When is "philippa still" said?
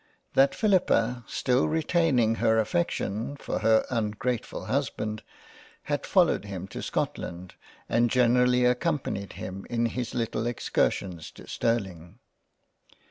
0.55-1.67